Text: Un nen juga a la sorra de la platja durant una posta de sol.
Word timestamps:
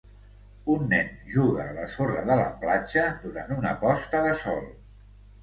Un 0.75 0.85
nen 0.93 1.11
juga 1.35 1.65
a 1.65 1.75
la 1.75 1.83
sorra 1.97 2.23
de 2.31 2.39
la 2.41 2.47
platja 2.65 3.05
durant 3.27 3.55
una 3.59 3.77
posta 3.85 4.25
de 4.27 4.35
sol. 4.43 4.67